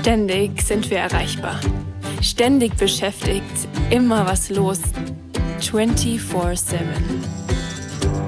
[0.00, 1.60] Ständig sind wir erreichbar.
[2.22, 4.80] Ständig beschäftigt, immer was los.
[5.60, 6.78] 24-7.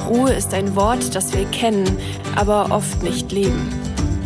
[0.07, 1.89] Ruhe ist ein Wort, das wir kennen,
[2.37, 3.71] aber oft nicht leben.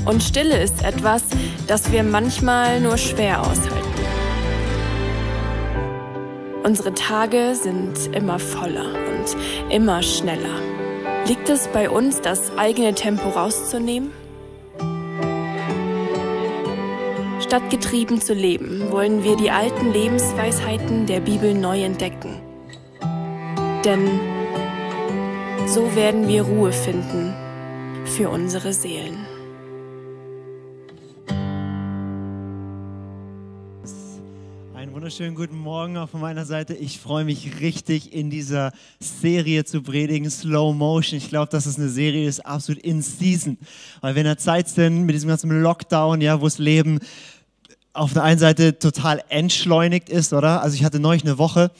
[0.06, 1.22] Und Stille ist etwas,
[1.69, 3.70] das wir manchmal nur schwer aushalten.
[6.64, 10.60] Unsere Tage sind immer voller und immer schneller.
[11.28, 14.10] Liegt es bei uns, das eigene Tempo rauszunehmen?
[17.46, 22.41] Statt getrieben zu leben, wollen wir die alten Lebensweisheiten der Bibel neu entdecken.
[23.84, 24.19] Denn
[25.69, 27.32] so werden wir Ruhe finden
[28.05, 29.24] für unsere Seelen.
[34.74, 36.74] Einen wunderschönen guten Morgen auch von meiner Seite.
[36.74, 41.17] Ich freue mich richtig in dieser Serie zu predigen, Slow Motion.
[41.17, 43.56] Ich glaube, dass es eine Serie ist, absolut in Season.
[44.00, 46.98] Weil wir in der Zeit sind mit diesem ganzen Lockdown, ja, wo das Leben
[47.97, 50.62] auf der einen Seite total entschleunigt ist, oder?
[50.62, 51.70] Also ich hatte neulich eine Woche,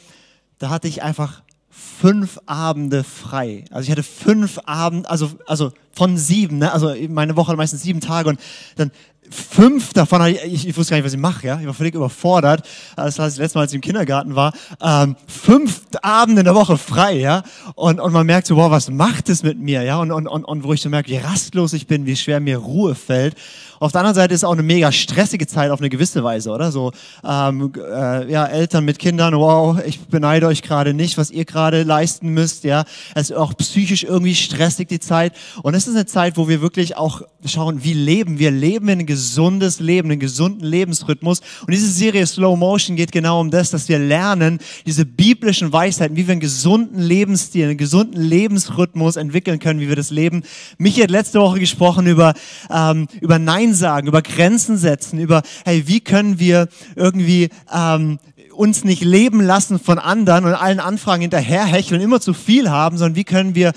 [0.59, 3.65] da hatte ich einfach fünf Abende frei.
[3.71, 6.73] Also ich hatte fünf Abende, also, also von sieben, ne?
[6.73, 8.41] also meine Woche meistens sieben Tage und
[8.77, 8.91] dann
[9.31, 11.61] fünf davon, ich, ich wusste gar nicht, was ich mache, ja.
[11.61, 12.67] Ich war völlig überfordert.
[12.97, 14.53] Das war das letzte Mal, als ich im Kindergarten war.
[14.81, 17.43] Ähm, fünf Abende in der Woche frei, ja.
[17.75, 19.99] Und, und man merkt so, wow, was macht es mit mir, ja.
[19.99, 22.59] Und, und, und, und wo ich so merke, wie rastlos ich bin, wie schwer mir
[22.59, 23.35] Ruhe fällt.
[23.79, 26.51] Auf der anderen Seite ist es auch eine mega stressige Zeit auf eine gewisse Weise,
[26.51, 26.73] oder?
[26.73, 26.93] So,
[27.25, 31.83] ähm, äh, ja, Eltern mit Kindern, wow, ich beneide euch gerade nicht, was ihr gerade
[31.83, 32.85] leisten müsst, ja.
[33.15, 35.35] Es ist auch psychisch irgendwie stressig, die Zeit.
[35.63, 38.51] Und es ist eine Zeit, wo wir wirklich auch schauen, wie leben wir?
[38.51, 41.41] Leben in gesundes Leben, einen gesunden Lebensrhythmus.
[41.61, 46.17] Und diese Serie Slow Motion geht genau um das, dass wir lernen, diese biblischen Weisheiten,
[46.17, 50.43] wie wir einen gesunden Lebensstil, einen gesunden Lebensrhythmus entwickeln können, wie wir das leben.
[50.79, 52.35] Michi hat letzte Woche gesprochen über,
[52.71, 58.19] ähm, über Nein sagen, über Grenzen setzen, über, hey, wie können wir irgendwie ähm,
[58.53, 63.17] uns nicht leben lassen von anderen und allen Anfragen hinterherhecheln, immer zu viel haben, sondern
[63.17, 63.73] wie können wir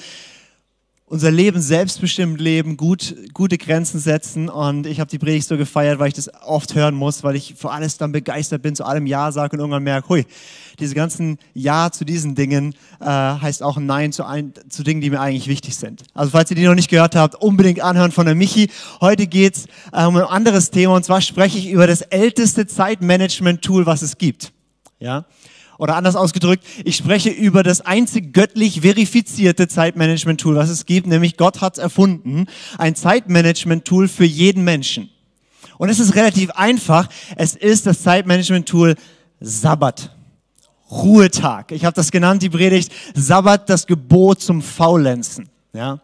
[1.10, 4.48] unser Leben selbstbestimmt leben, gut, gute Grenzen setzen.
[4.48, 7.56] Und ich habe die Predigt so gefeiert, weil ich das oft hören muss, weil ich
[7.58, 10.26] für alles dann begeistert bin, zu allem Ja sage und irgendwann merke, hui,
[10.80, 15.02] diese ganzen Ja zu diesen Dingen äh, heißt auch ein Nein zu, ein, zu Dingen,
[15.02, 16.04] die mir eigentlich wichtig sind.
[16.14, 18.70] Also falls ihr die noch nicht gehört habt, unbedingt anhören von der Michi.
[19.02, 23.88] Heute geht's äh, um ein anderes Thema und zwar spreche ich über das älteste Zeitmanagement-Tool,
[23.88, 24.54] was es gibt.
[25.00, 25.26] Ja,
[25.80, 31.38] oder anders ausgedrückt, ich spreche über das einzig göttlich verifizierte Zeitmanagement-Tool, was es gibt, nämlich
[31.38, 32.46] Gott hat erfunden.
[32.78, 35.10] Ein Zeitmanagement-Tool für jeden Menschen.
[35.78, 37.08] Und es ist relativ einfach.
[37.38, 38.96] Es ist das Zeitmanagement-Tool
[39.40, 40.16] Sabbat.
[40.92, 41.72] Ruhetag.
[41.72, 45.48] Ich habe das genannt, die Predigt, Sabbat, das Gebot zum Faulenzen.
[45.72, 46.02] Ja?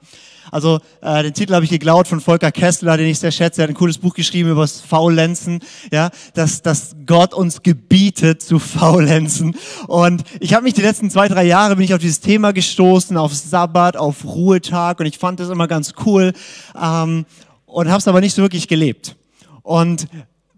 [0.51, 3.61] Also äh, den Titel habe ich geklaut von Volker Kessler, den ich sehr schätze.
[3.61, 5.59] Er hat ein cooles Buch geschrieben über das Faulenzen,
[5.91, 9.55] ja, dass, dass Gott uns gebietet zu faulenzen.
[9.87, 13.17] Und ich habe mich die letzten zwei, drei Jahre bin ich auf dieses Thema gestoßen,
[13.17, 16.33] auf Sabbat, auf Ruhetag und ich fand das immer ganz cool
[16.81, 17.25] ähm,
[17.65, 19.15] und habe es aber nicht so wirklich gelebt.
[19.63, 20.07] Und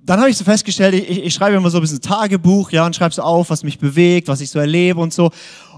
[0.07, 2.95] dann habe ich so festgestellt, ich, ich schreibe immer so ein bisschen Tagebuch, ja, und
[2.95, 5.31] schreibe so auf, was mich bewegt, was ich so erlebe und so.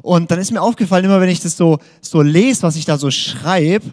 [0.04, 2.98] Und dann ist mir aufgefallen, immer wenn ich das so, so lese, was ich da
[2.98, 3.88] so schreibe,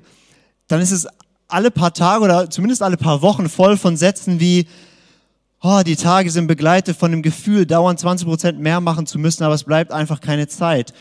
[0.68, 1.08] dann ist es
[1.48, 4.66] alle paar Tage oder zumindest alle paar Wochen voll von Sätzen wie,
[5.62, 9.42] oh, die Tage sind begleitet von dem Gefühl, dauernd 20 Prozent mehr machen zu müssen,
[9.42, 10.92] aber es bleibt einfach keine Zeit.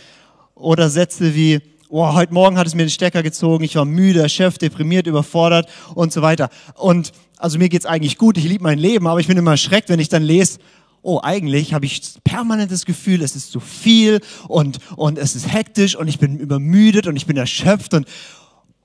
[0.53, 1.59] Oder Sätze wie,
[1.90, 5.69] oh, heute Morgen hat es mir den Stecker gezogen, ich war müde, erschöpft, deprimiert, überfordert
[5.94, 6.50] und so weiter.
[6.75, 9.90] Und also mir geht's eigentlich gut, ich liebe mein Leben, aber ich bin immer erschreckt,
[9.90, 10.59] wenn ich dann lese,
[11.01, 15.51] oh, eigentlich habe ich permanent das Gefühl, es ist zu viel und, und es ist
[15.53, 18.07] hektisch und ich bin übermüdet und ich bin erschöpft und,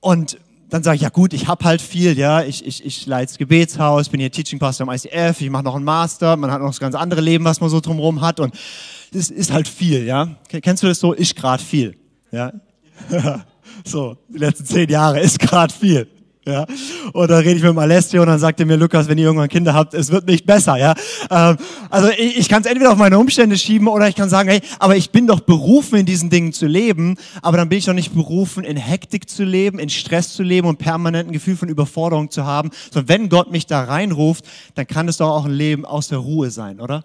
[0.01, 0.37] und
[0.69, 3.37] dann sage ich, ja gut, ich habe halt viel, ja, ich, ich, ich leite das
[3.37, 6.67] Gebetshaus, bin hier Teaching Pastor am ICF, ich mache noch einen Master, man hat noch
[6.67, 8.53] das ganz andere Leben, was man so drumherum hat und
[9.11, 10.37] das ist halt viel, ja.
[10.47, 11.15] Kennst du das so?
[11.15, 11.97] Ich grad viel,
[12.31, 12.53] ja.
[13.85, 16.07] so, die letzten zehn Jahre ist grad viel.
[16.43, 16.65] Ja,
[17.13, 19.47] und dann rede ich mit dem Alessio und dann sagte mir Lukas, wenn ihr irgendwann
[19.47, 20.95] Kinder habt, es wird nicht besser, ja.
[21.29, 21.57] Ähm,
[21.91, 24.59] also ich, ich kann es entweder auf meine Umstände schieben oder ich kann sagen, hey,
[24.79, 27.93] aber ich bin doch berufen, in diesen Dingen zu leben, aber dann bin ich doch
[27.93, 31.69] nicht berufen, in Hektik zu leben, in Stress zu leben und permanent ein Gefühl von
[31.69, 32.71] Überforderung zu haben.
[32.91, 34.43] Sondern wenn Gott mich da reinruft,
[34.73, 37.03] dann kann es doch auch ein Leben aus der Ruhe sein, oder?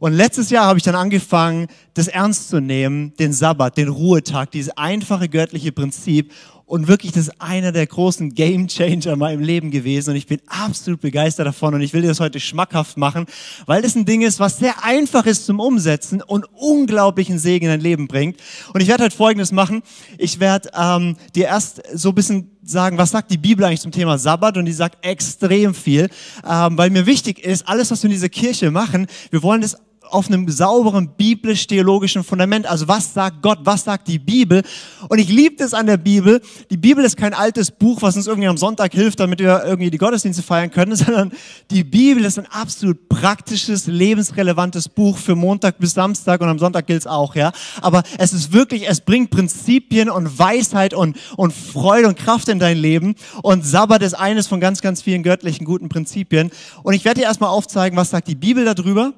[0.00, 4.50] Und letztes Jahr habe ich dann angefangen, das ernst zu nehmen, den Sabbat, den Ruhetag,
[4.50, 6.32] dieses einfache göttliche Prinzip
[6.68, 10.10] und wirklich, das ist einer der großen Game Changer in meinem Leben gewesen.
[10.10, 11.74] Und ich bin absolut begeistert davon.
[11.74, 13.24] Und ich will dir das heute schmackhaft machen,
[13.64, 17.70] weil das ein Ding ist, was sehr einfach ist zum Umsetzen und unglaublichen Segen in
[17.70, 18.38] dein Leben bringt.
[18.74, 19.82] Und ich werde heute Folgendes machen.
[20.18, 23.92] Ich werde ähm, dir erst so ein bisschen sagen, was sagt die Bibel eigentlich zum
[23.92, 24.58] Thema Sabbat?
[24.58, 26.10] Und die sagt extrem viel,
[26.46, 29.78] ähm, weil mir wichtig ist, alles, was wir in dieser Kirche machen, wir wollen das
[30.10, 32.66] auf einem sauberen biblisch-theologischen Fundament.
[32.66, 34.62] Also was sagt Gott, was sagt die Bibel?
[35.08, 36.40] Und ich liebe das an der Bibel.
[36.70, 39.90] Die Bibel ist kein altes Buch, was uns irgendwie am Sonntag hilft, damit wir irgendwie
[39.90, 41.32] die Gottesdienste feiern können, sondern
[41.70, 46.86] die Bibel ist ein absolut praktisches, lebensrelevantes Buch für Montag bis Samstag und am Sonntag
[46.86, 47.52] gilt es auch, ja.
[47.80, 52.58] Aber es ist wirklich, es bringt Prinzipien und Weisheit und, und Freude und Kraft in
[52.58, 53.14] dein Leben.
[53.42, 56.50] Und Sabbat ist eines von ganz, ganz vielen göttlichen guten Prinzipien.
[56.82, 59.12] Und ich werde dir erstmal aufzeigen, was sagt die Bibel darüber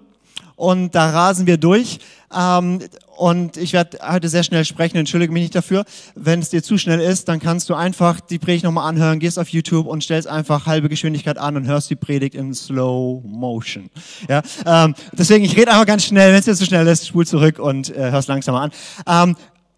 [0.61, 2.01] und da rasen wir durch.
[2.37, 2.81] Ähm,
[3.17, 5.85] und ich werde heute sehr schnell sprechen, entschuldige mich nicht dafür.
[6.15, 9.39] Wenn es dir zu schnell ist, dann kannst du einfach die Predigt nochmal anhören, gehst
[9.39, 13.89] auf YouTube und stellst einfach halbe Geschwindigkeit an und hörst die Predigt in Slow Motion.
[14.29, 16.33] Ja, ähm, deswegen, ich rede einfach ganz schnell.
[16.33, 18.71] Wenn es dir zu schnell ist, spul zurück und äh, hörst langsamer an.
[19.07, 19.37] Ähm,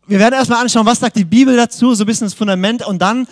[0.09, 3.01] wir werden erstmal anschauen, was sagt die Bibel dazu, so ein bisschen das Fundament und
[3.01, 3.29] dann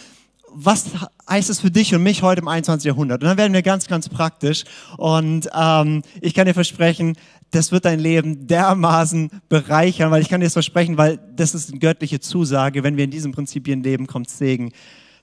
[0.53, 0.87] was
[1.29, 2.87] heißt es für dich und mich heute im 21.
[2.87, 3.23] Jahrhundert?
[3.23, 4.65] Und dann werden wir ganz, ganz praktisch.
[4.97, 7.17] Und ähm, ich kann dir versprechen,
[7.51, 11.71] das wird dein Leben dermaßen bereichern, weil ich kann dir das versprechen, weil das ist
[11.71, 12.83] eine göttliche Zusage.
[12.83, 14.73] Wenn wir in diesen Prinzipien leben, kommt Segen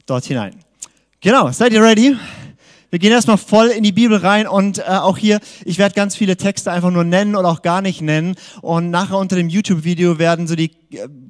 [0.06, 0.56] dort hinein.
[1.22, 2.16] Genau, seid ihr ready?
[2.90, 6.16] Wir gehen erstmal voll in die Bibel rein und äh, auch hier, ich werde ganz
[6.16, 8.36] viele Texte einfach nur nennen oder auch gar nicht nennen.
[8.62, 10.72] Und nachher unter dem YouTube-Video werden so die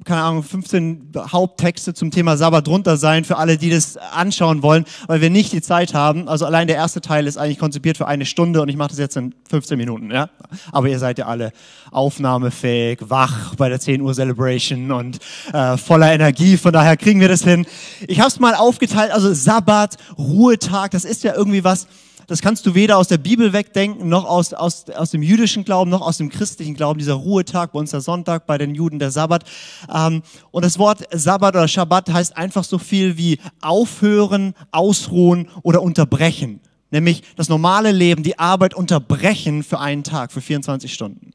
[0.04, 4.84] keine Ahnung, 15 Haupttexte zum Thema Sabbat drunter sein für alle, die das anschauen wollen,
[5.08, 6.28] weil wir nicht die Zeit haben.
[6.28, 8.98] Also allein der erste Teil ist eigentlich konzipiert für eine Stunde und ich mache das
[8.98, 10.30] jetzt in 15 Minuten, ja.
[10.70, 11.52] Aber ihr seid ja alle
[11.90, 15.18] aufnahmefähig, wach bei der 10 Uhr Celebration und
[15.52, 17.66] äh, voller Energie, von daher kriegen wir das hin.
[18.06, 21.88] Ich habe es mal aufgeteilt, also Sabbat, Ruhetag, das ist ja irgendwie was,
[22.28, 25.90] das kannst du weder aus der Bibel wegdenken, noch aus, aus, aus dem jüdischen Glauben,
[25.90, 26.98] noch aus dem christlichen Glauben.
[26.98, 29.44] Dieser Ruhetag, bei uns der Sonntag, bei den Juden der Sabbat.
[29.92, 35.80] Ähm, und das Wort Sabbat oder Shabbat heißt einfach so viel wie aufhören, ausruhen oder
[35.80, 36.60] unterbrechen.
[36.90, 41.30] Nämlich das normale Leben, die Arbeit unterbrechen für einen Tag, für 24 Stunden.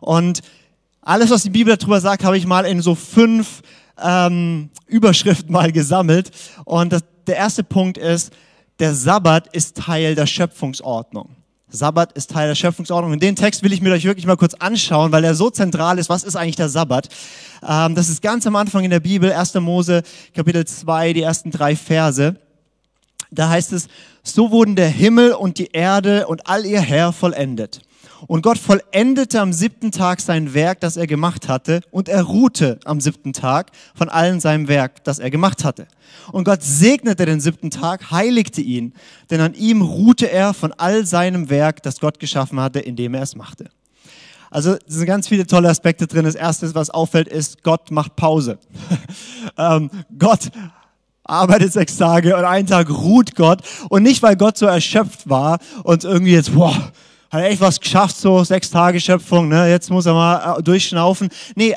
[0.00, 0.42] Und
[1.00, 3.62] alles, was die Bibel darüber sagt, habe ich mal in so fünf
[3.98, 6.30] ähm, Überschriften mal gesammelt.
[6.66, 8.34] Und das, der erste Punkt ist,
[8.80, 11.36] der Sabbat ist Teil der Schöpfungsordnung.
[11.68, 13.12] Sabbat ist Teil der Schöpfungsordnung.
[13.12, 15.98] Und den Text will ich mir euch wirklich mal kurz anschauen, weil er so zentral
[15.98, 16.08] ist.
[16.08, 17.08] Was ist eigentlich der Sabbat?
[17.66, 19.54] Ähm, das ist ganz am Anfang in der Bibel, 1.
[19.54, 20.02] Mose,
[20.34, 22.36] Kapitel 2, die ersten drei Verse.
[23.30, 23.86] Da heißt es,
[24.24, 27.80] so wurden der Himmel und die Erde und all ihr Herr vollendet.
[28.26, 32.78] Und Gott vollendete am siebten Tag sein Werk, das er gemacht hatte, und er ruhte
[32.84, 35.86] am siebten Tag von allem seinem Werk, das er gemacht hatte.
[36.32, 38.94] Und Gott segnete den siebten Tag, heiligte ihn,
[39.30, 43.22] denn an ihm ruhte er von all seinem Werk, das Gott geschaffen hatte, indem er
[43.22, 43.70] es machte.
[44.50, 46.24] Also es sind ganz viele tolle Aspekte drin.
[46.24, 48.58] Das erste, was auffällt, ist, Gott macht Pause.
[49.56, 50.50] ähm, Gott
[51.22, 53.62] arbeitet sechs Tage und einen Tag ruht Gott.
[53.88, 56.92] Und nicht, weil Gott so erschöpft war und irgendwie jetzt, boah,
[57.30, 59.68] hat echt was geschafft, so sechs Tage Schöpfung, ne?
[59.68, 61.28] jetzt muss er mal äh, durchschnaufen.
[61.54, 61.74] Nee,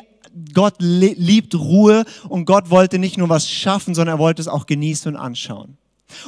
[0.52, 4.66] Gott liebt Ruhe und Gott wollte nicht nur was schaffen, sondern er wollte es auch
[4.66, 5.78] genießen und anschauen.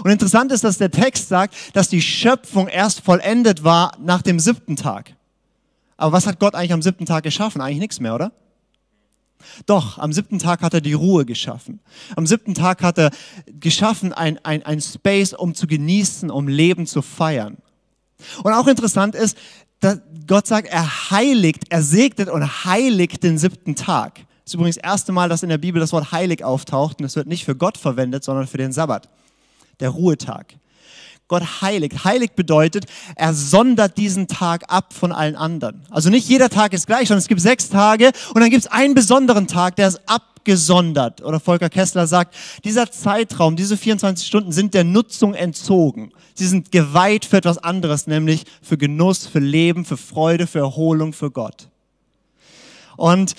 [0.02, 4.38] Und interessant ist, dass der Text sagt, dass die Schöpfung erst vollendet war nach dem
[4.38, 5.14] siebten Tag.
[5.96, 7.60] Aber was hat Gott eigentlich am siebten Tag geschaffen?
[7.60, 8.32] Eigentlich nichts mehr, oder?
[9.66, 11.80] Doch, am siebten Tag hat er die Ruhe geschaffen.
[12.16, 13.10] Am siebten Tag hat er
[13.46, 17.58] geschaffen ein, ein, ein Space, um zu genießen, um Leben zu feiern.
[18.42, 19.36] Und auch interessant ist,
[19.80, 24.14] dass Gott sagt, er heiligt, er segnet und heiligt den siebten Tag.
[24.16, 27.04] Das ist übrigens das erste Mal, dass in der Bibel das Wort heilig auftaucht und
[27.04, 29.08] es wird nicht für Gott verwendet, sondern für den Sabbat,
[29.80, 30.54] der Ruhetag.
[31.28, 32.04] Gott heiligt.
[32.04, 35.82] Heilig bedeutet, er sondert diesen Tag ab von allen anderen.
[35.90, 38.70] Also nicht jeder Tag ist gleich, sondern es gibt sechs Tage und dann gibt es
[38.70, 40.00] einen besonderen Tag, der ist
[40.46, 41.22] abgesondert.
[41.22, 42.34] Oder Volker Kessler sagt,
[42.64, 46.12] dieser Zeitraum, diese 24 Stunden sind der Nutzung entzogen.
[46.34, 51.12] Sie sind geweiht für etwas anderes, nämlich für Genuss, für Leben, für Freude, für Erholung,
[51.12, 51.68] für Gott.
[52.96, 53.34] Und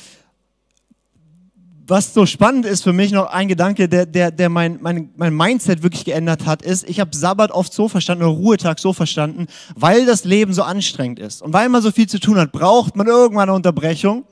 [1.90, 5.34] was so spannend ist für mich noch ein Gedanke, der, der, der mein, mein, mein
[5.34, 9.48] Mindset wirklich geändert hat, ist, ich habe Sabbat oft so verstanden oder Ruhetag so verstanden,
[9.74, 12.98] weil das Leben so anstrengend ist und weil man so viel zu tun hat, braucht
[12.98, 14.26] man irgendwann eine Unterbrechung.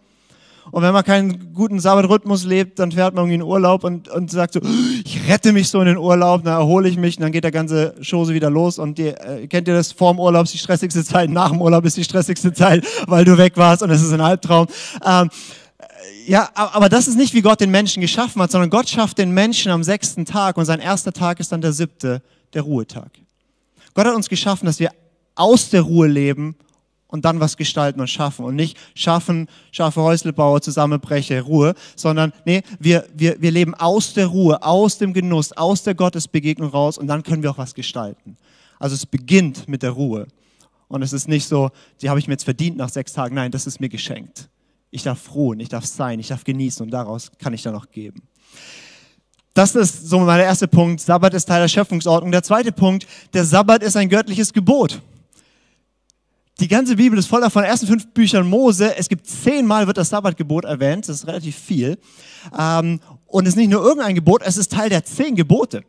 [0.71, 4.31] Und wenn man keinen guten Sabbatrhythmus lebt, dann fährt man irgendwie in Urlaub und, und
[4.31, 4.61] sagt so,
[5.03, 7.51] ich rette mich so in den Urlaub, dann erhole ich mich und dann geht der
[7.51, 8.79] ganze Chose wieder los.
[8.79, 9.91] Und die, äh, kennt ihr das?
[9.91, 13.37] Vorm Urlaub ist die stressigste Zeit, nach dem Urlaub ist die stressigste Zeit, weil du
[13.37, 14.67] weg warst und es ist ein Albtraum.
[15.05, 15.29] Ähm,
[16.27, 19.31] ja, aber das ist nicht, wie Gott den Menschen geschaffen hat, sondern Gott schafft den
[19.31, 22.21] Menschen am sechsten Tag und sein erster Tag ist dann der siebte,
[22.53, 23.11] der Ruhetag.
[23.93, 24.89] Gott hat uns geschaffen, dass wir
[25.35, 26.55] aus der Ruhe leben
[27.15, 32.61] und dann was gestalten und schaffen und nicht schaffen, schaffe Häuslebauer, zusammenbreche, Ruhe, sondern nee,
[32.77, 37.07] wir, wir, wir leben aus der Ruhe, aus dem Genuss, aus der Gottesbegegnung raus und
[37.07, 38.35] dann können wir auch was gestalten.
[38.79, 40.27] Also es beginnt mit der Ruhe.
[40.89, 43.35] Und es ist nicht so, die habe ich mir jetzt verdient nach sechs Tagen.
[43.35, 44.49] Nein, das ist mir geschenkt.
[44.91, 47.89] Ich darf ruhen, ich darf sein, ich darf genießen und daraus kann ich dann noch
[47.91, 48.23] geben.
[49.53, 50.99] Das ist so mein erster Punkt.
[50.99, 52.33] Sabbat ist Teil der Schöpfungsordnung.
[52.33, 55.01] Der zweite Punkt, der Sabbat ist ein göttliches Gebot.
[56.59, 57.63] Die ganze Bibel ist voll davon.
[57.63, 61.09] Den ersten fünf Büchern Mose, es gibt zehnmal wird das Sabbatgebot erwähnt.
[61.09, 61.97] Das ist relativ viel.
[62.57, 65.83] Ähm, und es ist nicht nur irgendein Gebot, es ist Teil der zehn Gebote.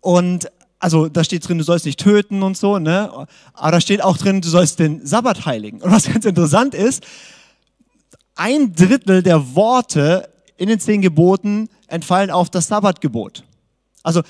[0.00, 3.26] Und also da steht drin, du sollst nicht töten und so, ne?
[3.54, 5.80] Aber da steht auch drin, du sollst den Sabbat heiligen.
[5.80, 7.04] Und was ganz interessant ist,
[8.34, 13.44] ein Drittel der Worte in den zehn Geboten entfallen auf das Sabbatgebot.
[14.02, 14.22] Also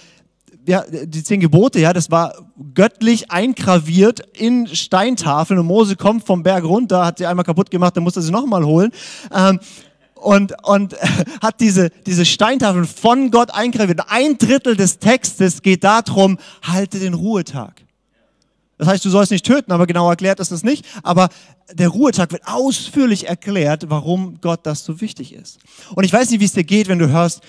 [0.66, 2.34] ja, die zehn Gebote, ja, das war
[2.74, 7.96] göttlich eingraviert in Steintafeln und Mose kommt vom Berg runter, hat sie einmal kaputt gemacht,
[7.96, 8.90] dann musste sie nochmal holen.
[9.32, 9.60] Ähm,
[10.14, 10.96] und, und
[11.42, 14.00] hat diese, diese Steintafeln von Gott eingraviert.
[14.08, 17.74] Ein Drittel des Textes geht darum, halte den Ruhetag.
[18.78, 20.84] Das heißt, du sollst nicht töten, aber genau erklärt ist das nicht.
[21.02, 21.28] Aber
[21.72, 25.58] der Ruhetag wird ausführlich erklärt, warum Gott das so wichtig ist.
[25.94, 27.42] Und ich weiß nicht, wie es dir geht, wenn du hörst,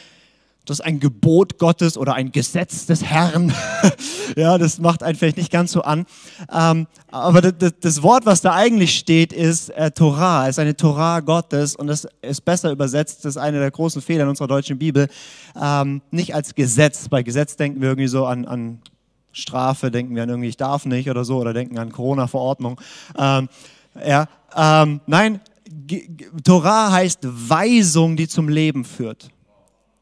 [0.69, 3.53] das ist ein Gebot Gottes oder ein Gesetz des Herrn.
[4.35, 6.05] ja, das macht einen vielleicht nicht ganz so an.
[6.53, 11.75] Ähm, aber das, Wort, was da eigentlich steht, ist äh, Torah, ist eine Torah Gottes
[11.75, 15.07] und das ist besser übersetzt, das ist eine der großen Fehler in unserer deutschen Bibel,
[15.59, 17.07] ähm, nicht als Gesetz.
[17.07, 18.79] Bei Gesetz denken wir irgendwie so an, an
[19.31, 22.81] Strafe, denken wir an irgendwie, ich darf nicht oder so, oder denken an Corona-Verordnung.
[23.17, 23.47] Ähm,
[24.05, 26.09] ja, ähm, nein, G
[26.43, 29.29] Torah heißt Weisung, die zum Leben führt.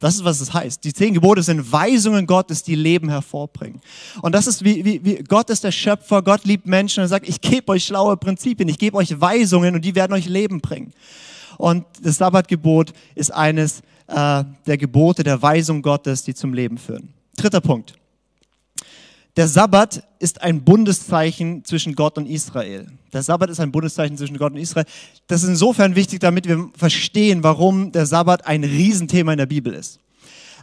[0.06, 0.84] Das ist, was es heißt.
[0.84, 3.82] Die zehn Gebote sind Weisungen Gottes, die Leben hervorbringen.
[4.22, 7.28] Und das ist wie, wie, wie Gott ist der Schöpfer, Gott liebt Menschen und sagt,
[7.28, 10.94] ich gebe euch schlaue Prinzipien, ich gebe euch Weisungen und die werden euch Leben bringen.
[11.58, 17.10] Und das Sabbatgebot ist eines äh, der Gebote der Weisung Gottes, die zum Leben führen.
[17.36, 17.96] Dritter Punkt.
[19.36, 22.88] Der Sabbat ist ein Bundeszeichen zwischen Gott und Israel.
[23.12, 24.86] Der Sabbat ist ein Bundeszeichen zwischen Gott und Israel.
[25.28, 29.74] Das ist insofern wichtig, damit wir verstehen, warum der Sabbat ein Riesenthema in der Bibel
[29.74, 30.00] ist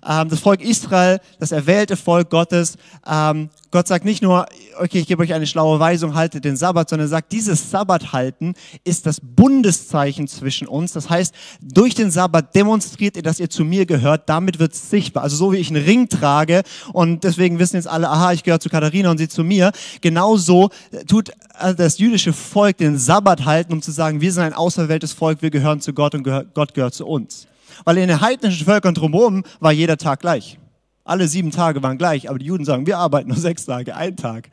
[0.02, 2.76] das Volk Israel, das erwählte Volk Gottes.
[3.06, 4.46] Ähm, Gott sagt nicht nur,
[4.78, 8.12] okay, ich gebe euch eine schlaue Weisung, haltet den Sabbat, sondern er sagt, dieses Sabbat
[8.12, 8.54] halten
[8.84, 10.92] ist das Bundeszeichen zwischen uns.
[10.92, 11.32] Das heißt,
[11.62, 14.28] durch den Sabbat demonstriert ihr, dass ihr zu mir gehört.
[14.28, 15.22] Damit wird es sichtbar.
[15.22, 18.60] Also so wie ich einen Ring trage und deswegen wissen jetzt alle, aha, ich gehöre
[18.60, 19.72] zu Katharina und sie zu mir.
[20.00, 20.70] Genauso
[21.06, 21.30] tut
[21.76, 25.50] das jüdische Volk den Sabbat halten, um zu sagen, wir sind ein auserwähltes Volk, wir
[25.50, 27.46] gehören zu Gott und Gott gehört zu uns.
[27.84, 30.58] Weil in den heidnischen Völkern drumherum war jeder Tag gleich.
[31.04, 33.96] Alle sieben Tage waren gleich, aber die Juden sagen, wir arbeiten nur sechs Tage.
[33.96, 34.50] Ein Tag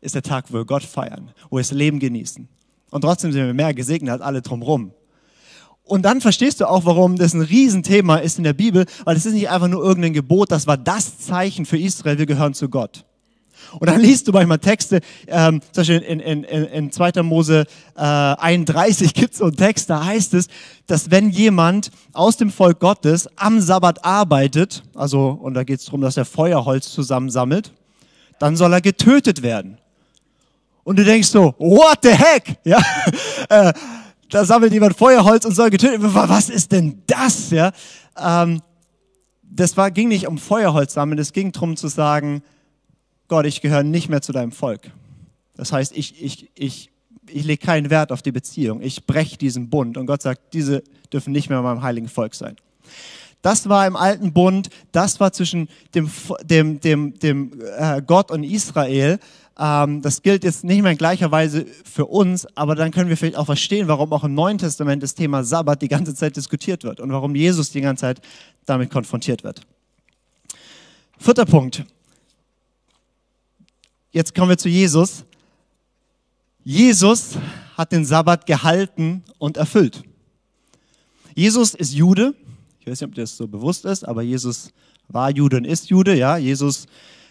[0.00, 2.48] ist der Tag, wo wir Gott feiern, wo wir das Leben genießen.
[2.90, 4.92] Und trotzdem sind wir mehr gesegnet als alle drumherum.
[5.82, 9.24] Und dann verstehst du auch, warum das ein Riesenthema ist in der Bibel, weil es
[9.24, 12.68] ist nicht einfach nur irgendein Gebot, das war das Zeichen für Israel, wir gehören zu
[12.68, 13.04] Gott.
[13.78, 17.22] Und dann liest du manchmal Texte, ähm, zum Beispiel in, in, in, in 2.
[17.22, 17.66] Mose
[17.96, 20.48] äh, 31 gibt es so einen Text, da heißt es,
[20.86, 25.86] dass wenn jemand aus dem Volk Gottes am Sabbat arbeitet, also, und da geht es
[25.86, 27.72] darum, dass er Feuerholz zusammensammelt,
[28.38, 29.78] dann soll er getötet werden.
[30.84, 32.58] Und du denkst so, what the heck?
[32.64, 32.80] Ja,
[33.48, 33.72] äh,
[34.30, 36.28] da sammelt jemand Feuerholz und soll getötet werden.
[36.28, 37.50] Was ist denn das?
[37.50, 37.72] Ja,
[38.18, 38.60] ähm,
[39.42, 42.42] das war, ging nicht um Feuerholz sammeln, es ging darum zu sagen,
[43.28, 44.90] Gott, ich gehöre nicht mehr zu deinem Volk.
[45.56, 46.90] Das heißt, ich, ich, ich,
[47.28, 48.82] ich lege keinen Wert auf die Beziehung.
[48.82, 49.96] Ich breche diesen Bund.
[49.96, 52.56] Und Gott sagt, diese dürfen nicht mehr meinem heiligen Volk sein.
[53.42, 56.10] Das war im alten Bund, das war zwischen dem,
[56.42, 59.18] dem, dem, dem äh, Gott und Israel.
[59.58, 63.16] Ähm, das gilt jetzt nicht mehr in gleicher Weise für uns, aber dann können wir
[63.16, 66.84] vielleicht auch verstehen, warum auch im Neuen Testament das Thema Sabbat die ganze Zeit diskutiert
[66.84, 68.20] wird und warum Jesus die ganze Zeit
[68.64, 69.60] damit konfrontiert wird.
[71.18, 71.84] Vierter Punkt.
[74.16, 75.26] Jetzt kommen wir zu Jesus.
[76.64, 77.36] Jesus
[77.76, 80.04] hat den Sabbat gehalten und erfüllt.
[81.34, 82.32] Jesus ist Jude.
[82.80, 84.72] Ich weiß nicht, ob dir das so bewusst ist, aber Jesus
[85.08, 86.14] war Jude und ist Jude.
[86.14, 86.86] Ja, Jesus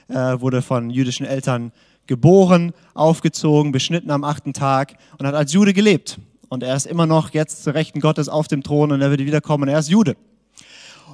[0.09, 1.71] äh, wurde von jüdischen Eltern
[2.05, 6.19] geboren, aufgezogen, beschnitten am achten Tag und hat als Jude gelebt.
[6.49, 9.21] Und er ist immer noch jetzt zu Rechten Gottes auf dem Thron und er wird
[9.21, 10.15] wiederkommen und er ist Jude.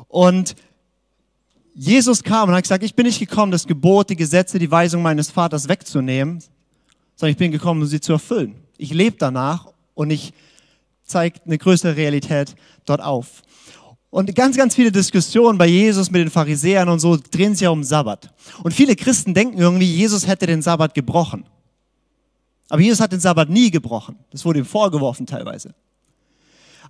[0.09, 0.53] Und
[1.73, 5.01] Jesus kam und hat gesagt, ich bin nicht gekommen, das Gebot, die Gesetze, die Weisung
[5.01, 6.43] meines Vaters wegzunehmen,
[7.15, 8.55] sondern ich bin gekommen, um sie zu erfüllen.
[8.77, 10.33] Ich lebe danach und ich
[11.05, 13.43] zeigt eine größere Realität dort auf.
[14.09, 17.69] Und ganz, ganz viele Diskussionen bei Jesus mit den Pharisäern und so drehen sich ja
[17.69, 18.33] um Sabbat.
[18.61, 21.45] Und viele Christen denken irgendwie, Jesus hätte den Sabbat gebrochen.
[22.67, 24.17] Aber Jesus hat den Sabbat nie gebrochen.
[24.31, 25.73] Das wurde ihm vorgeworfen teilweise.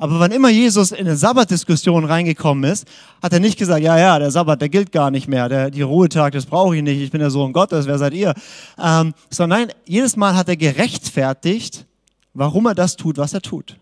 [0.01, 2.87] Aber wann immer Jesus in eine Sabbatdiskussion reingekommen ist,
[3.21, 5.83] hat er nicht gesagt, ja, ja, der Sabbat, der gilt gar nicht mehr, der, die
[5.83, 8.33] Ruhetag, das brauche ich nicht, ich bin der Sohn Gottes, wer seid ihr?
[8.79, 11.85] Ähm, sondern nein, jedes Mal hat er gerechtfertigt,
[12.33, 13.77] warum er das tut, was er tut.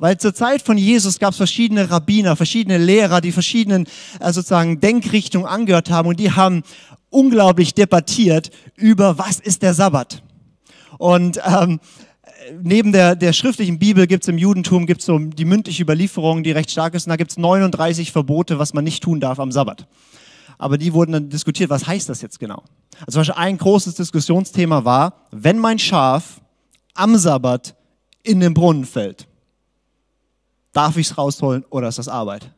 [0.00, 3.86] Weil zur Zeit von Jesus gab es verschiedene Rabbiner, verschiedene Lehrer, die verschiedenen
[4.18, 6.64] äh, sozusagen Denkrichtungen angehört haben und die haben
[7.10, 10.20] unglaublich debattiert über, was ist der Sabbat.
[10.98, 11.78] Und ähm,
[12.62, 16.52] neben der, der schriftlichen Bibel gibt es im Judentum gibt's so die mündliche Überlieferung, die
[16.52, 17.06] recht stark ist.
[17.06, 19.86] Und da gibt es 39 Verbote, was man nicht tun darf am Sabbat.
[20.58, 22.62] Aber die wurden dann diskutiert, was heißt das jetzt genau?
[23.06, 26.40] Also ein großes Diskussionsthema war, wenn mein Schaf
[26.94, 27.74] am Sabbat
[28.22, 29.26] in den Brunnen fällt,
[30.72, 32.50] darf ich es rausholen oder ist das Arbeit?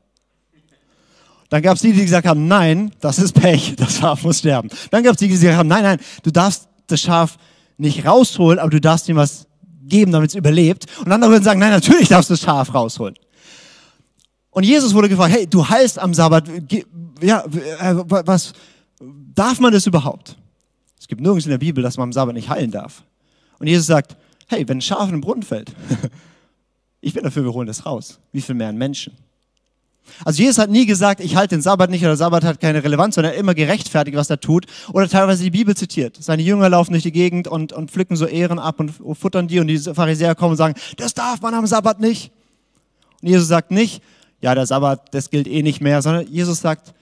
[1.48, 4.70] Dann gab es die, die gesagt haben, nein, das ist Pech, das Schaf muss sterben.
[4.90, 7.36] Dann gab es die, die gesagt haben, nein, nein, du darfst das Schaf
[7.76, 9.46] nicht rausholen, aber du darfst ihm was
[9.92, 10.86] geben, damit es überlebt.
[11.04, 13.14] Und andere würden sagen, nein, natürlich darfst du das Schaf rausholen.
[14.50, 16.48] Und Jesus wurde gefragt, hey, du heilst am Sabbat,
[17.20, 18.52] ja, äh, was,
[18.98, 20.36] darf man das überhaupt?
[20.98, 23.04] Es gibt nirgends in der Bibel, dass man am Sabbat nicht heilen darf.
[23.58, 24.16] Und Jesus sagt,
[24.48, 25.72] hey, wenn ein Schaf in den Brunnen fällt,
[27.00, 28.18] ich bin dafür, wir holen das raus.
[28.32, 29.14] Wie viel mehr ein Menschen?
[30.24, 33.14] Also Jesus hat nie gesagt, ich halte den Sabbat nicht oder Sabbat hat keine Relevanz,
[33.14, 36.16] sondern er hat immer gerechtfertigt, was er tut oder teilweise die Bibel zitiert.
[36.20, 39.60] Seine Jünger laufen durch die Gegend und, und pflücken so Ehren ab und futtern die
[39.60, 42.30] und die Pharisäer kommen und sagen, das darf man am Sabbat nicht.
[43.22, 44.02] Und Jesus sagt nicht,
[44.40, 46.92] ja, der Sabbat, das gilt eh nicht mehr, sondern Jesus sagt,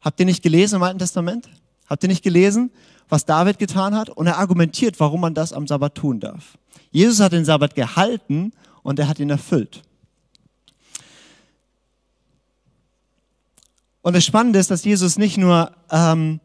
[0.00, 1.48] habt ihr nicht gelesen im Alten Testament?
[1.88, 2.70] Habt ihr nicht gelesen,
[3.08, 4.10] was David getan hat?
[4.10, 6.58] Und er argumentiert, warum man das am Sabbat tun darf.
[6.90, 9.82] Jesus hat den Sabbat gehalten und er hat ihn erfüllt.
[14.02, 16.40] Und das Spannende ist, dass Jesus nicht nur ähm,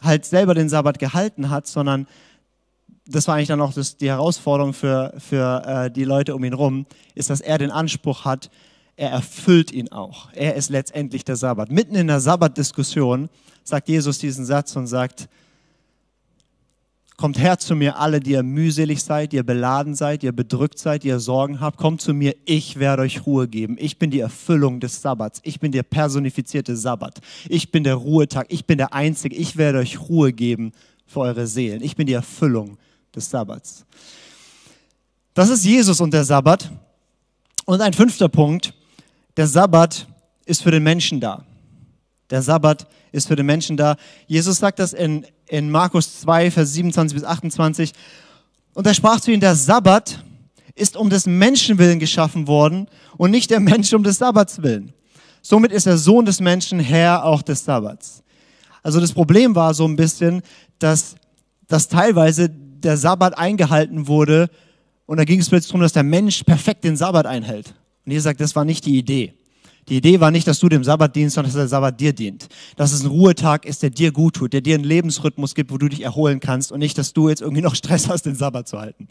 [0.00, 2.06] halt selber den Sabbat gehalten hat, sondern
[3.06, 6.52] das war eigentlich dann auch das, die Herausforderung für, für äh, die Leute um ihn
[6.52, 8.50] rum, ist, dass er den Anspruch hat,
[8.96, 10.28] er erfüllt ihn auch.
[10.34, 11.70] Er ist letztendlich der Sabbat.
[11.70, 13.28] Mitten in der Sabbatdiskussion
[13.64, 15.28] sagt Jesus diesen Satz und sagt,
[17.16, 21.04] Kommt her zu mir alle, die ihr mühselig seid, ihr beladen seid, ihr bedrückt seid,
[21.04, 21.76] ihr Sorgen habt.
[21.76, 23.76] Kommt zu mir, ich werde euch Ruhe geben.
[23.78, 25.40] Ich bin die Erfüllung des Sabbats.
[25.44, 27.20] Ich bin der personifizierte Sabbat.
[27.48, 28.46] Ich bin der Ruhetag.
[28.48, 29.36] Ich bin der Einzige.
[29.36, 30.72] Ich werde euch Ruhe geben
[31.06, 31.82] für eure Seelen.
[31.82, 32.78] Ich bin die Erfüllung
[33.14, 33.84] des Sabbats.
[35.34, 36.70] Das ist Jesus und der Sabbat.
[37.66, 38.74] Und ein fünfter Punkt.
[39.36, 40.06] Der Sabbat
[40.46, 41.44] ist für den Menschen da.
[42.30, 43.96] Der Sabbat ist für den Menschen da.
[44.26, 47.92] Jesus sagt das in in Markus 2, Vers 27 bis 28.
[48.72, 50.24] Und er sprach zu ihnen, der Sabbat
[50.74, 52.88] ist um des Menschen willen geschaffen worden
[53.18, 54.94] und nicht der Mensch um des Sabbats willen.
[55.42, 58.22] Somit ist der Sohn des Menschen Herr auch des Sabbats.
[58.82, 60.40] Also das Problem war so ein bisschen,
[60.78, 61.16] dass,
[61.68, 64.48] dass teilweise der Sabbat eingehalten wurde
[65.04, 67.74] und da ging es plötzlich darum, dass der Mensch perfekt den Sabbat einhält.
[68.06, 69.34] Und ihr sagt, das war nicht die Idee.
[69.88, 72.48] Die Idee war nicht, dass du dem Sabbat dienst, sondern dass der Sabbat dir dient.
[72.76, 75.78] Dass es ein Ruhetag ist, der dir gut tut, der dir einen Lebensrhythmus gibt, wo
[75.78, 78.68] du dich erholen kannst und nicht, dass du jetzt irgendwie noch Stress hast, den Sabbat
[78.68, 79.08] zu halten.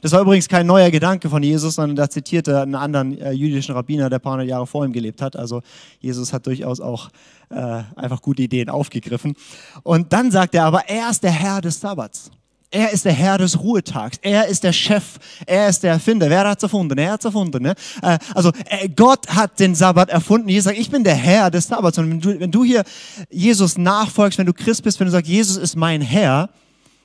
[0.00, 3.74] Das war übrigens kein neuer Gedanke von Jesus, sondern da zitierte einen anderen äh, jüdischen
[3.74, 5.34] Rabbiner, der ein paar hundert Jahre vor ihm gelebt hat.
[5.34, 5.60] Also
[5.98, 7.10] Jesus hat durchaus auch
[7.50, 9.34] äh, einfach gute Ideen aufgegriffen.
[9.82, 12.30] Und dann sagt er aber, er ist der Herr des Sabbats.
[12.74, 14.18] Er ist der Herr des Ruhetags.
[14.22, 15.18] Er ist der Chef.
[15.44, 16.30] Er ist der Erfinder.
[16.30, 16.96] Wer hat es erfunden?
[16.96, 17.62] Er hat es erfunden.
[17.62, 17.74] Ne?
[18.00, 20.48] Äh, also äh, Gott hat den Sabbat erfunden.
[20.48, 21.98] Jesus sagt, ich bin der Herr des Sabbats.
[21.98, 22.82] Und wenn du, wenn du hier
[23.28, 26.48] Jesus nachfolgst, wenn du Christ bist, wenn du sagst, Jesus ist mein Herr,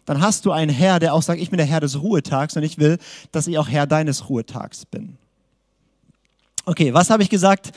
[0.05, 2.63] dann hast du einen Herr, der auch sagt, ich bin der Herr des Ruhetags und
[2.63, 2.97] ich will,
[3.33, 5.17] dass ich auch Herr deines Ruhetags bin.
[6.63, 7.73] Okay, was habe ich gesagt?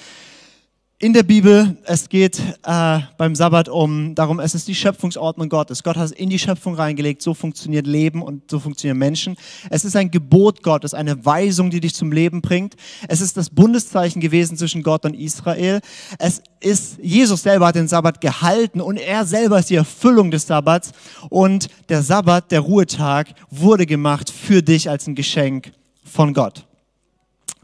[1.02, 5.82] In der Bibel, es geht äh, beim Sabbat um darum, es ist die Schöpfungsordnung Gottes.
[5.82, 9.36] Gott hat es in die Schöpfung reingelegt, so funktioniert Leben und so funktionieren Menschen.
[9.70, 12.74] Es ist ein Gebot Gottes, eine Weisung, die dich zum Leben bringt.
[13.08, 15.80] Es ist das Bundeszeichen gewesen zwischen Gott und Israel.
[16.18, 20.46] Es ist, Jesus selber hat den Sabbat gehalten und er selber ist die Erfüllung des
[20.46, 20.92] Sabbats.
[21.30, 25.72] Und der Sabbat, der Ruhetag, wurde gemacht für dich als ein Geschenk
[26.04, 26.66] von Gott.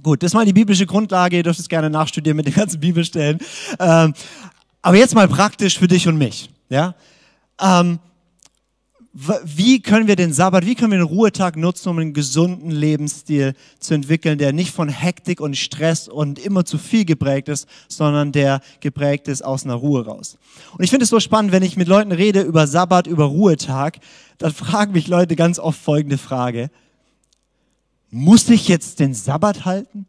[0.07, 1.37] Gut, das ist mal die biblische Grundlage.
[1.37, 3.41] Ihr dürft es gerne nachstudieren mit den ganzen Bibelstellen.
[3.81, 4.15] Ähm,
[4.81, 6.49] aber jetzt mal praktisch für dich und mich.
[6.69, 6.95] Ja?
[7.61, 7.99] Ähm,
[9.45, 13.55] wie können wir den Sabbat, wie können wir den Ruhetag nutzen, um einen gesunden Lebensstil
[13.81, 18.31] zu entwickeln, der nicht von Hektik und Stress und immer zu viel geprägt ist, sondern
[18.31, 20.39] der geprägt ist aus einer Ruhe raus.
[20.79, 23.99] Und ich finde es so spannend, wenn ich mit Leuten rede über Sabbat, über Ruhetag,
[24.39, 26.71] dann fragen mich Leute ganz oft folgende Frage.
[28.11, 30.07] Muss ich jetzt den Sabbat halten?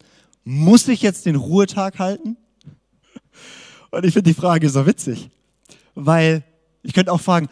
[0.48, 2.38] muss ich jetzt den Ruhetag halten?
[3.90, 5.28] Und ich finde die Frage so witzig,
[5.94, 6.42] weil
[6.82, 7.48] ich könnte auch fragen,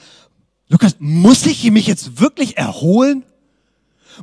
[0.68, 3.22] Lukas, muss ich mich jetzt wirklich erholen?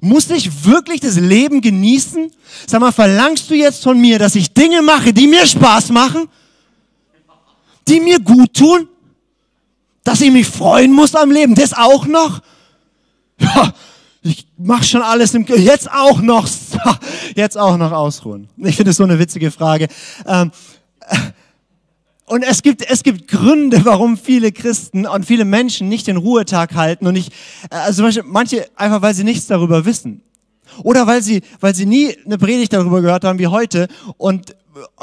[0.02, 2.32] Muss ich wirklich das Leben genießen?
[2.66, 6.28] Sag mal, verlangst du jetzt von mir, dass ich Dinge mache, die mir Spaß machen?
[7.88, 8.88] Die mir gut tun?
[10.04, 11.54] Dass ich mich freuen muss am Leben?
[11.54, 12.42] Das auch noch?
[13.40, 13.74] Ja,
[14.64, 16.48] mach schon alles im, jetzt auch noch,
[17.36, 18.48] jetzt auch noch ausruhen.
[18.58, 19.88] Ich finde es so eine witzige Frage.
[20.26, 20.52] Ähm,
[22.26, 26.76] und es gibt, es gibt Gründe, warum viele Christen und viele Menschen nicht den Ruhetag
[26.76, 27.34] halten und nicht,
[27.70, 30.22] also zum Beispiel manche einfach, weil sie nichts darüber wissen.
[30.84, 34.56] Oder weil sie, weil sie nie eine Predigt darüber gehört haben wie heute und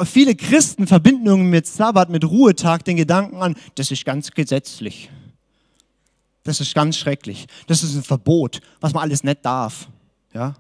[0.05, 5.11] viele Christen verbinden mit Sabbat, mit Ruhetag den Gedanken an, das ist ganz gesetzlich.
[6.43, 7.47] Das ist ganz schrecklich.
[7.67, 9.89] Das ist ein Verbot, was man alles nicht darf.
[10.33, 10.55] Ja?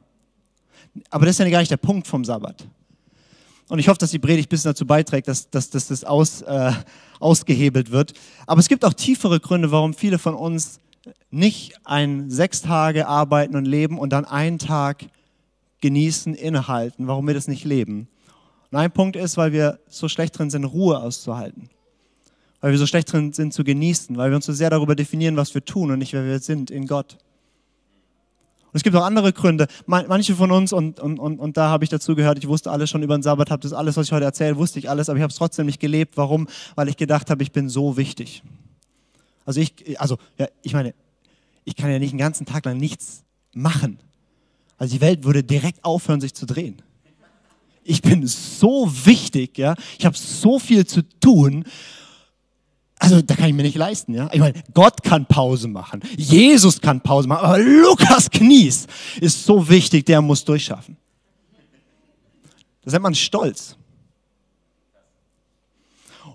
[1.10, 2.66] Aber das ist ja gar nicht der Punkt vom Sabbat.
[3.68, 6.42] Und ich hoffe, dass die Predigt ein bisschen dazu beiträgt, dass, dass, dass das aus,
[6.42, 6.72] äh,
[7.20, 8.14] ausgehebelt wird.
[8.46, 10.80] Aber es gibt auch tiefere Gründe, warum viele von uns
[11.30, 15.06] nicht ein sechs Tage arbeiten und leben und dann einen Tag
[15.80, 18.08] genießen, innehalten, warum wir das nicht leben.
[18.70, 21.70] Und ein Punkt ist, weil wir so schlecht drin sind, Ruhe auszuhalten.
[22.60, 25.36] Weil wir so schlecht drin sind zu genießen, weil wir uns so sehr darüber definieren,
[25.36, 27.16] was wir tun und nicht, wer wir sind in Gott.
[28.72, 29.66] Und es gibt auch andere Gründe.
[29.86, 32.88] Manche von uns, und, und, und, und da habe ich dazu gehört, ich wusste alles
[32.88, 35.16] schon über den Sabbat, habe das alles, was ich heute erzähle, wusste ich alles, aber
[35.16, 36.16] ich habe es trotzdem nicht gelebt.
[36.16, 36.46] Warum?
[36.76, 38.42] Weil ich gedacht habe, ich bin so wichtig.
[39.44, 40.94] Also ich, also, ja, ich meine,
[41.64, 43.98] ich kann ja nicht einen ganzen Tag lang nichts machen.
[44.78, 46.80] Also die Welt würde direkt aufhören, sich zu drehen.
[47.82, 49.74] Ich bin so wichtig, ja.
[49.98, 51.64] Ich habe so viel zu tun
[53.00, 54.28] also da kann ich mir nicht leisten, ja.
[54.30, 58.86] Ich meine, Gott kann Pause machen, Jesus kann Pause machen, aber Lukas Knies
[59.20, 60.98] ist so wichtig, der muss durchschaffen.
[62.84, 63.76] Das nennt man Stolz.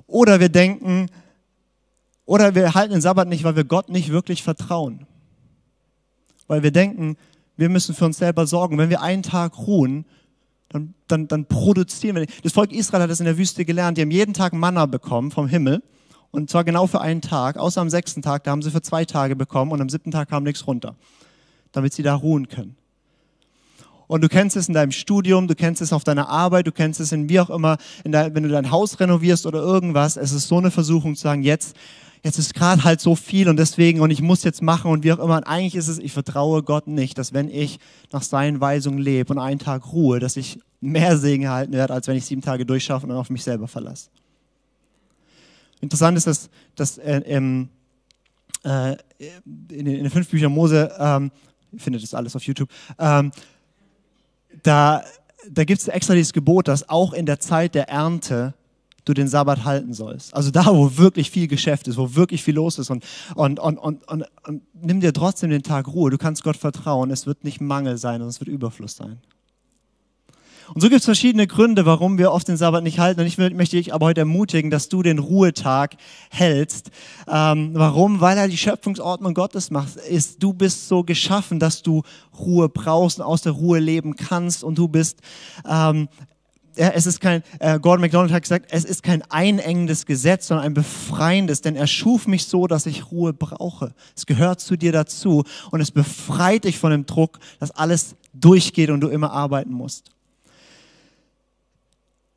[0.08, 1.08] Oder wir denken,
[2.26, 5.06] oder wir halten den Sabbat nicht, weil wir Gott nicht wirklich vertrauen.
[6.48, 7.16] Weil wir denken,
[7.58, 8.78] wir müssen für uns selber sorgen.
[8.78, 10.06] Wenn wir einen Tag ruhen,
[10.70, 12.26] dann, dann, dann produzieren wir.
[12.44, 13.98] Das Volk Israel hat das in der Wüste gelernt.
[13.98, 15.84] Die haben jeden Tag Manna bekommen vom Himmel.
[16.32, 19.06] Und zwar genau für einen Tag, außer am sechsten Tag, da haben sie für zwei
[19.06, 20.96] Tage bekommen und am siebten Tag kam nichts runter,
[21.72, 22.76] damit sie da ruhen können.
[24.08, 27.00] Und du kennst es in deinem Studium, du kennst es auf deiner Arbeit, du kennst
[27.00, 30.18] es in wie auch immer, der, wenn du dein Haus renovierst oder irgendwas.
[30.18, 31.76] Es ist so eine Versuchung zu sagen, jetzt,
[32.24, 35.12] jetzt ist gerade halt so viel und deswegen und ich muss jetzt machen und wie
[35.12, 35.38] auch immer.
[35.38, 37.80] Und eigentlich ist es, ich vertraue Gott nicht, dass wenn ich
[38.12, 42.08] nach seinen Weisungen lebe und einen Tag ruhe, dass ich mehr Segen erhalten werde, als
[42.08, 44.10] wenn ich sieben Tage durchschaffe und auf mich selber verlasse.
[45.86, 47.70] Interessant ist, dass, dass äh, ähm,
[48.64, 51.32] äh, in, in, den fünf Büchern Mose, ähm,
[51.72, 53.32] ihr findet das alles auf YouTube, ähm,
[54.64, 55.04] da,
[55.50, 58.54] da gibt es extra dieses Gebot, dass auch in der Zeit der Ernte
[59.06, 60.34] du den Sabbat halten sollst.
[60.34, 63.78] Also da, wo wirklich viel Geschäft ist, wo wirklich viel los ist und, und, und,
[63.78, 66.10] und, und, und nimm dir trotzdem den Tag Ruhe.
[66.10, 67.12] Du kannst Gott vertrauen.
[67.12, 69.20] Es wird nicht Mangel sein und es wird Überfluss sein.
[70.74, 73.22] Und so gibt es verschiedene Gründe, warum wir oft den Sabbat nicht halten.
[73.22, 75.96] Und ich möchte dich aber heute ermutigen, dass du den Ruhetag
[76.30, 76.92] hältst.
[77.28, 78.22] Ähm, warum?
[78.22, 79.96] Weil er die Schöpfungsordnung Gottes macht.
[79.96, 82.02] Ist, du bist so geschaffen, dass du
[82.38, 84.64] Ruhe brauchst und aus der Ruhe leben kannst.
[84.64, 85.20] Und du bist
[85.70, 86.08] ähm,
[86.78, 90.74] es ist kein, äh, Gordon MacDonald hat gesagt, es ist kein einengendes Gesetz, sondern ein
[90.74, 93.94] befreiendes, denn er schuf mich so, dass ich Ruhe brauche.
[94.16, 98.90] Es gehört zu dir dazu und es befreit dich von dem Druck, dass alles durchgeht
[98.90, 100.12] und du immer arbeiten musst.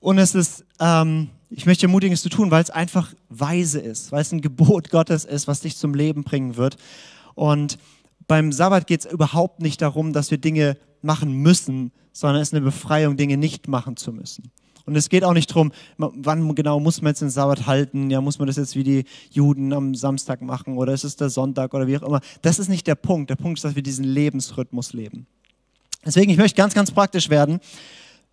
[0.01, 4.13] Und es ist, ähm, ich möchte ermutigen, es zu tun, weil es einfach weise ist,
[4.13, 6.77] weil es ein Gebot Gottes ist, was dich zum Leben bringen wird.
[7.35, 7.79] Und
[8.27, 12.55] beim Sabbat geht es überhaupt nicht darum, dass wir Dinge machen müssen, sondern es ist
[12.55, 14.51] eine Befreiung, Dinge nicht machen zu müssen.
[14.85, 18.23] Und es geht auch nicht darum, wann genau muss man jetzt den Sabbat halten, ja,
[18.23, 21.75] muss man das jetzt wie die Juden am Samstag machen oder ist es der Sonntag
[21.75, 22.21] oder wie auch immer.
[22.41, 23.29] Das ist nicht der Punkt.
[23.29, 25.27] Der Punkt ist, dass wir diesen Lebensrhythmus leben.
[26.07, 27.61] Deswegen, ich möchte ganz, ganz praktisch werden.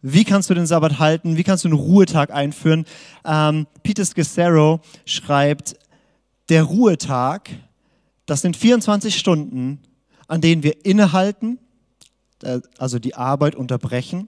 [0.02, 1.38] Wie kannst du den Sabbat halten?
[1.38, 2.86] Wie kannst du einen Ruhetag einführen?
[3.26, 5.76] Ähm, Peter Scassero schreibt,
[6.50, 7.50] der Ruhetag,
[8.26, 9.80] das sind 24 Stunden,
[10.28, 11.60] an denen wir innehalten,
[12.44, 14.28] äh, also die Arbeit unterbrechen,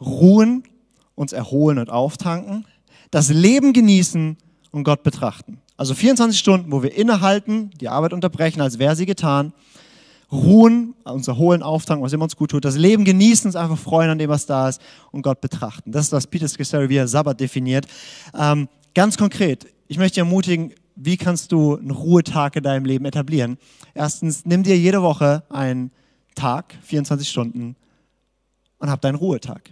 [0.00, 0.64] ruhen,
[1.14, 2.66] uns erholen und auftanken,
[3.10, 4.36] das Leben genießen
[4.70, 5.60] und Gott betrachten.
[5.76, 9.52] Also 24 Stunden, wo wir innehalten, die Arbeit unterbrechen, als wäre sie getan,
[10.32, 14.10] ruhen, uns erholen, auftanken, was immer uns gut tut, das Leben genießen, uns einfach freuen
[14.10, 15.92] an dem, was da ist und Gott betrachten.
[15.92, 17.86] Das ist, was Peter Scasseri er Sabbat definiert.
[18.36, 23.04] Ähm, ganz konkret, ich möchte dich ermutigen, wie kannst du einen Ruhetag in deinem Leben
[23.04, 23.58] etablieren?
[23.94, 25.90] Erstens, nimm dir jede Woche einen
[26.34, 27.76] Tag, 24 Stunden,
[28.78, 29.70] und hab deinen Ruhetag.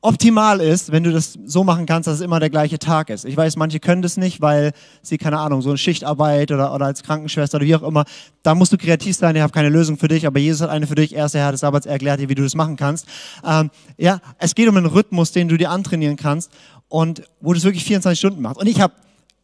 [0.00, 3.24] Optimal ist, wenn du das so machen kannst, dass es immer der gleiche Tag ist.
[3.24, 6.86] Ich weiß, manche können das nicht, weil sie, keine Ahnung, so eine Schichtarbeit oder, oder
[6.86, 8.04] als Krankenschwester oder wie auch immer,
[8.42, 10.86] da musst du kreativ sein, ich habe keine Lösung für dich, aber Jesus hat eine
[10.86, 11.14] für dich.
[11.14, 13.06] Er ist der Herr des Sabbats, er erklärt dir, wie du das machen kannst.
[13.44, 16.50] Ähm, ja, es geht um einen Rhythmus, den du dir antrainieren kannst
[16.88, 18.58] und wo du es wirklich 24 Stunden machst.
[18.58, 18.94] Und ich habe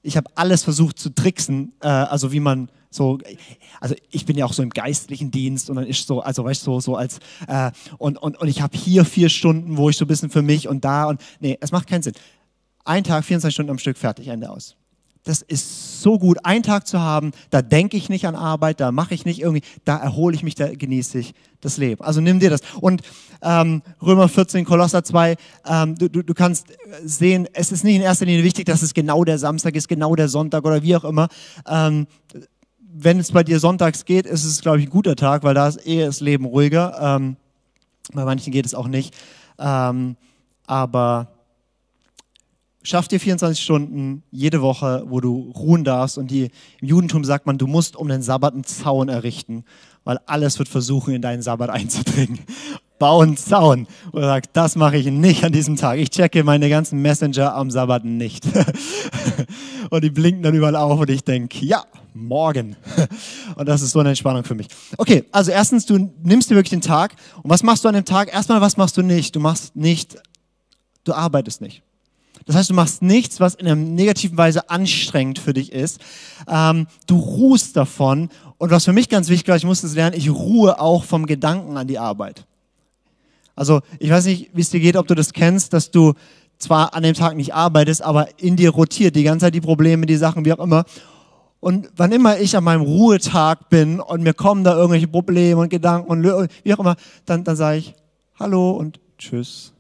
[0.03, 3.19] ich hab alles versucht zu tricksen, äh, also wie man so,
[3.81, 6.67] also ich bin ja auch so im geistlichen Dienst und dann ist so, also weißt
[6.67, 9.97] du, so, so als, äh, und, und, und ich habe hier vier Stunden, wo ich
[9.97, 12.15] so ein bisschen für mich und da und, nee, es macht keinen Sinn.
[12.85, 14.77] Ein Tag, 24 Stunden am Stück, fertig, Ende aus.
[15.23, 18.91] Das ist so gut, einen Tag zu haben, da denke ich nicht an Arbeit, da
[18.91, 22.03] mache ich nicht irgendwie, da erhole ich mich, da genieße ich das Leben.
[22.03, 22.63] Also nimm dir das.
[22.81, 23.03] Und
[23.43, 26.69] ähm, Römer 14, Kolosser 2, ähm, du, du, du kannst
[27.05, 30.17] sehen, es ist nicht in erster Linie wichtig, dass es genau der Samstag ist, genau
[30.17, 31.29] der Sonntag oder wie auch immer.
[31.69, 32.07] Ähm,
[32.93, 35.69] wenn es bei dir sonntags geht, ist es, glaube ich, ein guter Tag, weil da
[35.69, 36.97] ist eh das Leben ruhiger.
[37.01, 37.37] Ähm,
[38.13, 39.15] bei manchen geht es auch nicht.
[39.59, 40.17] Ähm,
[40.67, 41.29] aber
[42.83, 46.19] schaff dir 24 Stunden jede Woche, wo du ruhen darfst.
[46.19, 46.51] Und die,
[46.81, 49.65] im Judentum sagt man, du musst um den Sabbat einen Zaun errichten,
[50.05, 52.41] weil alles wird versuchen, in deinen Sabbat einzudringen.
[53.01, 53.89] Bau einen Zaun.
[54.13, 55.99] Und sagt, das mache ich nicht an diesem Tag.
[55.99, 58.45] Ich checke meine ganzen Messenger am Sabbat nicht.
[59.91, 61.83] und die blinken dann überall auf und ich denke, ja,
[62.15, 62.77] morgen.
[63.57, 64.67] Und das ist so eine Entspannung für mich.
[64.99, 67.15] Okay, also erstens, du nimmst dir wirklich den Tag.
[67.43, 68.33] Und was machst du an dem Tag?
[68.33, 69.37] Erstmal, was machst du nicht?
[69.37, 70.17] Du machst nicht,
[71.05, 71.83] du arbeitest nicht.
[72.47, 76.01] Das heißt, du machst nichts, was in einer negativen Weise anstrengend für dich ist.
[76.49, 78.29] Ähm, du ruhst davon.
[78.59, 81.27] Und was für mich ganz wichtig war, ich musste es lernen, ich ruhe auch vom
[81.27, 82.45] Gedanken an die Arbeit.
[83.61, 86.15] Also ich weiß nicht, wie es dir geht, ob du das kennst, dass du
[86.57, 90.07] zwar an dem Tag nicht arbeitest, aber in dir rotiert die ganze Zeit die Probleme,
[90.07, 90.87] die Sachen, wie auch immer.
[91.61, 95.69] Und wann immer ich an meinem Ruhetag bin und mir kommen da irgendwelche Probleme und
[95.69, 96.97] Gedanken und wie auch immer,
[97.27, 97.95] dann, dann sage ich
[98.39, 99.75] Hallo und Tschüss.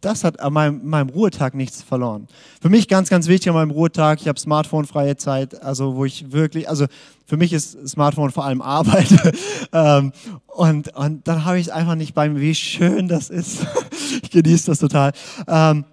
[0.00, 2.26] Das hat an meinem, meinem Ruhetag nichts verloren.
[2.62, 6.32] Für mich ganz, ganz wichtig an meinem Ruhetag, ich habe Smartphone-freie Zeit, also wo ich
[6.32, 6.86] wirklich, also
[7.26, 9.08] für mich ist Smartphone vor allem Arbeit.
[9.72, 10.12] ähm,
[10.46, 13.66] und, und dann habe ich es einfach nicht bei mir, wie schön das ist.
[14.22, 15.12] ich genieße das total.
[15.46, 15.84] Ähm,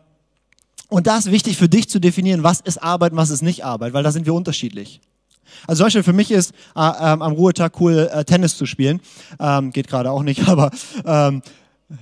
[0.89, 3.65] und da ist wichtig für dich zu definieren, was ist Arbeit und was ist nicht
[3.65, 5.01] Arbeit, weil da sind wir unterschiedlich.
[5.65, 9.01] Also zum Beispiel für mich ist äh, ähm, am Ruhetag cool, äh, Tennis zu spielen.
[9.39, 10.71] Ähm, geht gerade auch nicht, aber
[11.05, 11.41] ähm,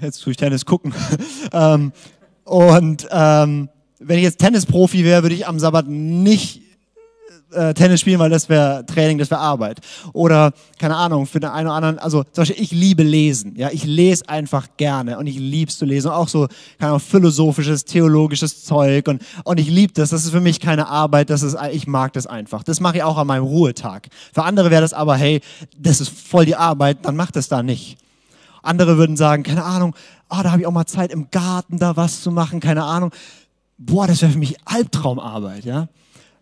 [0.02, 0.94] jetzt tue ich Tennis gucken.
[1.52, 1.92] ähm,
[2.44, 3.70] und ähm,
[4.00, 6.62] wenn ich jetzt Tennisprofi wäre, würde ich am Sabbat nicht
[7.56, 9.80] äh, Tennis spielen, weil das wäre Training, das wäre Arbeit.
[10.14, 13.56] Oder, keine Ahnung, für den einen oder anderen, also zum Beispiel, ich liebe Lesen.
[13.56, 16.12] Ja, ich lese einfach gerne und ich lieb's zu lesen.
[16.12, 16.48] Auch so,
[16.80, 19.08] keine Ahnung, philosophisches, theologisches Zeug.
[19.08, 20.10] Und, und ich liebe das.
[20.10, 22.64] Das ist für mich keine Arbeit, das ist, ich mag das einfach.
[22.64, 24.10] Das mache ich auch an meinem Ruhetag.
[24.34, 25.42] Für andere wäre das aber, hey,
[25.78, 27.98] das ist voll die Arbeit, dann mach das da nicht.
[28.66, 29.96] Andere würden sagen, keine Ahnung,
[30.30, 33.12] oh, da habe ich auch mal Zeit im Garten da was zu machen, keine Ahnung.
[33.78, 35.88] Boah, das wäre für mich Albtraumarbeit, ja.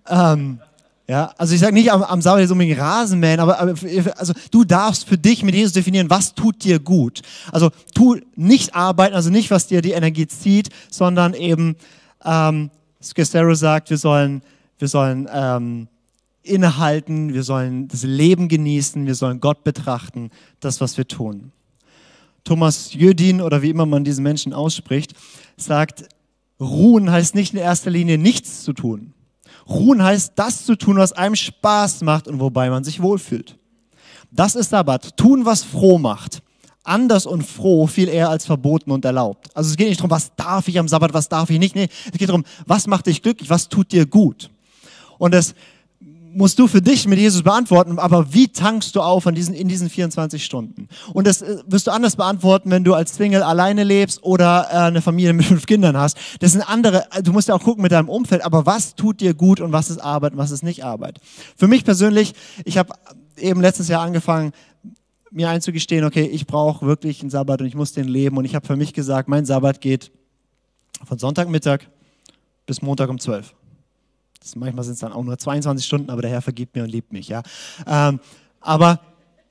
[0.08, 0.60] Ähm,
[1.08, 3.74] ja, also ich sage nicht am, am Sabbat so unbedingt Rasenmähen, aber, aber
[4.18, 7.22] also du darfst für dich mit Jesus definieren, was tut dir gut.
[7.52, 11.76] Also tu nicht arbeiten, also nicht, was dir die Energie zieht, sondern eben,
[12.24, 12.70] ähm,
[13.02, 14.44] Scestero sagt, wir sollen,
[14.80, 15.88] wir sollen ähm,
[16.42, 20.32] innehalten, wir sollen das Leben genießen, wir sollen Gott betrachten,
[20.62, 21.52] das, was wir tun.
[22.44, 25.14] Thomas Jödin oder wie immer man diesen Menschen ausspricht,
[25.58, 26.06] sagt,
[26.60, 29.14] ruhen heißt nicht in erster Linie nichts zu tun
[29.68, 33.58] Ruhen heißt, das zu tun, was einem Spaß macht und wobei man sich wohlfühlt.
[34.32, 35.16] Das ist Sabbat.
[35.16, 36.42] Tun, was froh macht.
[36.84, 39.56] Anders und froh viel eher als verboten und erlaubt.
[39.56, 41.76] Also es geht nicht darum, was darf ich am Sabbat, was darf ich nicht.
[41.76, 44.50] Nee, es geht darum, was macht dich glücklich, was tut dir gut.
[45.18, 45.56] Und das
[46.36, 49.68] musst du für dich mit Jesus beantworten, aber wie tankst du auf in diesen, in
[49.68, 50.88] diesen 24 Stunden?
[51.14, 54.76] Und das äh, wirst du anders beantworten, wenn du als Single alleine lebst oder äh,
[54.76, 56.18] eine Familie mit fünf Kindern hast.
[56.40, 59.22] Das sind andere, äh, du musst ja auch gucken mit deinem Umfeld, aber was tut
[59.22, 61.20] dir gut und was ist Arbeit und was ist nicht Arbeit?
[61.56, 62.34] Für mich persönlich,
[62.66, 62.94] ich habe
[63.38, 64.52] eben letztes Jahr angefangen,
[65.34, 68.38] mir einzugestehen, okay, ich brauche wirklich einen Sabbat und ich muss den leben.
[68.38, 70.12] Und ich habe für mich gesagt, mein Sabbat geht
[71.04, 71.88] von Sonntagmittag
[72.66, 73.54] bis Montag um 12.
[74.44, 76.90] Das, manchmal sind es dann auch nur 22 Stunden, aber der Herr vergibt mir und
[76.90, 77.30] liebt mich.
[77.30, 77.42] Ja?
[77.88, 78.20] Ähm,
[78.60, 79.00] aber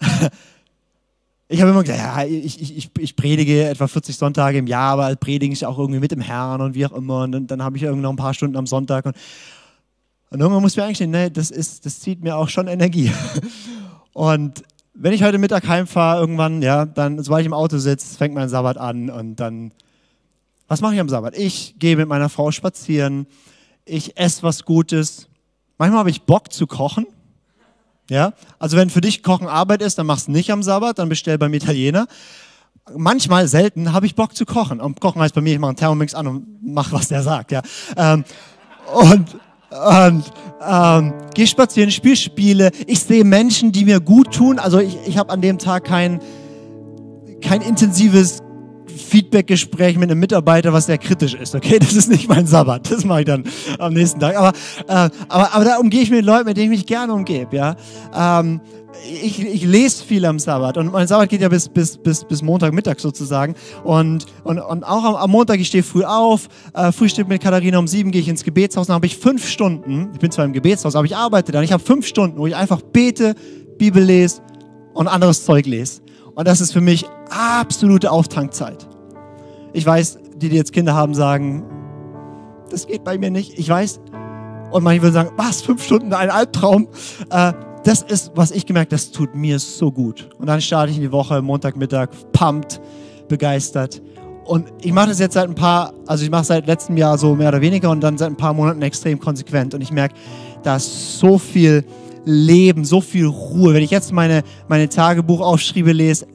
[1.49, 5.17] ich habe immer gesagt, ja, ich, ich, ich, predige etwa 40 Sonntage im Jahr, aber
[5.17, 7.23] predige ich auch irgendwie mit dem Herrn und wie auch immer.
[7.23, 9.07] Und dann, dann habe ich irgendwie noch ein paar Stunden am Sonntag.
[9.07, 9.17] Und,
[10.31, 13.11] und irgendwann muss ich mir eigentlich nee, das, ist, das zieht mir auch schon Energie.
[14.15, 14.63] Und
[14.95, 18.51] wenn ich heute Mittag heimfahre, irgendwann, ja, dann, sobald ich im Auto sitze, fängt mein
[18.51, 19.73] Sabbat an und dann,
[20.69, 21.37] was mache ich am Sabbat?
[21.37, 23.27] Ich gehe mit meiner Frau spazieren,
[23.85, 25.29] ich esse was Gutes.
[25.79, 27.07] Manchmal habe ich Bock zu kochen.
[28.11, 31.09] Ja, also wenn für dich Kochen Arbeit ist, dann machst du nicht am Sabbat, dann
[31.09, 32.07] bestell beim Italiener.
[32.95, 34.81] manchmal, selten, habe ich Bock zu kochen.
[34.81, 37.53] Und kochen heißt bei mir, ich mache einen Thermomix an und mache, was der sagt.
[37.53, 37.63] Ja.
[37.97, 38.25] Ähm,
[38.93, 39.37] und
[39.73, 40.25] und
[40.61, 42.71] ähm, gehe spazieren, spiele Spiele.
[42.87, 44.59] Ich sehe Menschen, die mir gut tun.
[44.59, 46.21] Also ich, ich habe an dem Tag kein,
[47.41, 48.43] kein intensives
[48.87, 51.55] Feedback-Gespräch mit einem Mitarbeiter, was sehr kritisch ist.
[51.55, 52.91] Okay, das ist nicht mein Sabbat.
[52.91, 53.45] Das mache ich dann
[53.79, 54.37] am nächsten Tag.
[54.37, 54.53] Aber,
[54.89, 57.57] äh, aber, aber da umgehe ich mit Leuten, mit denen ich mich gerne umgebe.
[57.57, 57.77] Ja.
[58.15, 58.61] Ähm,
[59.05, 62.43] ich, ich lese viel am Sabbat und mein Sabbat geht ja bis, bis, bis, bis
[62.43, 63.55] Montagmittag sozusagen.
[63.85, 67.79] Und, und, und auch am, am Montag, ich stehe früh auf, äh, Frühstück mit Katharina
[67.79, 70.53] um sieben, gehe ich ins Gebetshaus, dann habe ich fünf Stunden, ich bin zwar im
[70.53, 73.35] Gebetshaus, aber ich arbeite dann, ich habe fünf Stunden, wo ich einfach bete,
[73.79, 74.43] Bibel lese
[74.95, 76.02] und anderes Zeug lese.
[76.35, 78.89] Und das ist für mich absolute Auftankzeit.
[79.73, 81.65] Ich weiß, die, die jetzt Kinder haben, sagen,
[82.71, 83.59] das geht bei mir nicht.
[83.59, 84.01] Ich weiß.
[84.71, 86.89] Und manche würden sagen, was, fünf Stunden, ein Albtraum.
[87.31, 87.53] Äh,
[87.85, 90.31] das ist, was ich gemerkt, das tut mir so gut.
[90.39, 92.81] Und dann starte ich in die Woche, Montagmittag, pumped,
[93.29, 94.01] begeistert.
[94.45, 97.35] Und ich mache das jetzt seit ein paar, also ich mache seit letztem Jahr so
[97.35, 99.75] mehr oder weniger und dann seit ein paar Monaten extrem konsequent.
[99.75, 100.15] Und ich merke,
[100.63, 101.85] da ist so viel
[102.25, 103.75] Leben, so viel Ruhe.
[103.75, 106.27] Wenn ich jetzt meine, meine Tagebuchaufschriebe lese,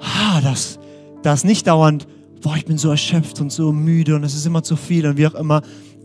[0.00, 0.78] ah, das,
[1.22, 2.06] das nicht dauernd,
[2.42, 5.16] boah, ich bin so erschöpft und so müde und es ist immer zu viel und
[5.16, 5.62] wie auch immer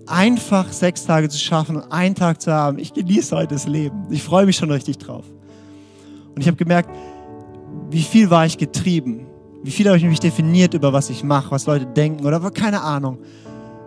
[0.07, 2.77] einfach sechs Tage zu schaffen und einen Tag zu haben.
[2.79, 4.05] Ich genieße heute das Leben.
[4.09, 5.25] Ich freue mich schon richtig drauf.
[6.35, 6.89] Und ich habe gemerkt,
[7.89, 9.27] wie viel war ich getrieben?
[9.63, 12.81] Wie viel habe ich mich definiert über was ich mache, was Leute denken oder keine
[12.81, 13.17] Ahnung.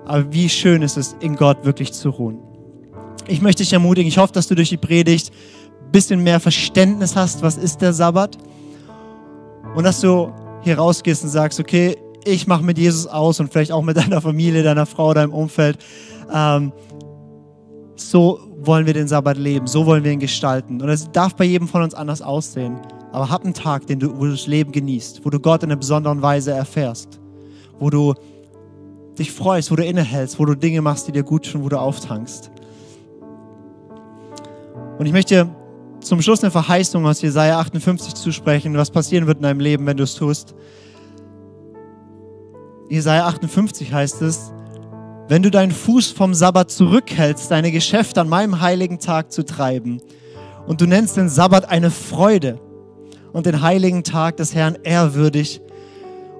[0.07, 2.48] Aber wie schön ist es, in Gott wirklich zu ruhen.
[3.29, 5.31] Ich möchte dich ermutigen, ich hoffe, dass du durch die Predigt
[5.85, 8.39] ein bisschen mehr Verständnis hast, was ist der Sabbat.
[9.77, 13.71] Und dass du hier rausgehst und sagst, okay, ich mache mit Jesus aus und vielleicht
[13.71, 15.79] auch mit deiner Familie, deiner Frau, deinem Umfeld.
[16.33, 16.73] Ähm,
[17.97, 20.81] so wollen wir den Sabbat leben, so wollen wir ihn gestalten.
[20.81, 22.79] Und es darf bei jedem von uns anders aussehen.
[23.13, 25.71] Aber hab einen Tag, den du, wo du das Leben genießt, wo du Gott in
[25.71, 27.21] einer besonderen Weise erfährst,
[27.79, 28.15] wo du
[29.19, 31.79] dich freust, wo du innehältst, wo du Dinge machst, die dir gut tun, wo du
[31.79, 32.51] auftankst.
[34.99, 35.49] Und ich möchte
[36.01, 39.97] zum Schluss eine Verheißung aus Jesaja 58 zusprechen, was passieren wird in deinem Leben, wenn
[39.97, 40.55] du es tust.
[42.89, 44.53] Jesaja 58 heißt es,
[45.29, 50.01] wenn du deinen Fuß vom Sabbat zurückhältst, deine Geschäfte an meinem heiligen Tag zu treiben,
[50.67, 52.61] und du nennst den Sabbat eine Freude
[53.33, 55.61] und den heiligen Tag des Herrn ehrwürdig,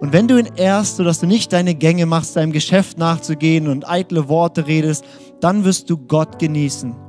[0.01, 3.89] und wenn du ihn ehrst, sodass du nicht deine Gänge machst, deinem Geschäft nachzugehen und
[3.89, 5.05] eitle Worte redest,
[5.41, 7.08] dann wirst du Gott genießen.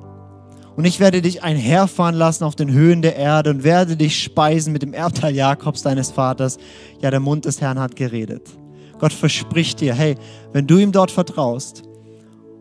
[0.80, 4.72] Und ich werde dich einherfahren lassen auf den Höhen der Erde und werde dich speisen
[4.72, 6.58] mit dem Erbteil Jakobs, deines Vaters.
[7.02, 8.50] Ja, der Mund des Herrn hat geredet.
[8.98, 10.16] Gott verspricht dir, hey,
[10.54, 11.84] wenn du ihm dort vertraust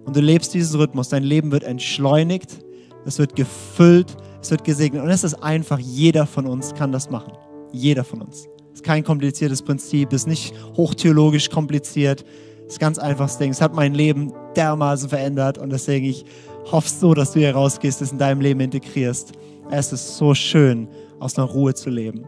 [0.05, 2.59] und du lebst diesen Rhythmus, dein Leben wird entschleunigt,
[3.07, 5.05] es wird gefüllt, es wird gesegnet.
[5.05, 7.35] Und es ist einfach, jeder von uns kann das machen.
[7.71, 8.49] Jeder von uns.
[8.73, 12.25] Es ist kein kompliziertes Prinzip, es ist nicht hochtheologisch kompliziert.
[12.67, 13.53] Es ist ganz einfaches Ding.
[13.53, 16.25] Es hat mein Leben dermaßen verändert und deswegen ich
[16.71, 19.33] hoffe so, dass du hier rausgehst, es in deinem Leben integrierst.
[19.71, 22.25] Es ist so schön, aus einer Ruhe zu leben.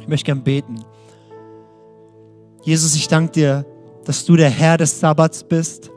[0.00, 0.84] Ich möchte gern beten.
[2.62, 3.66] Jesus, ich danke dir,
[4.04, 5.90] dass du der Herr des Sabbats bist,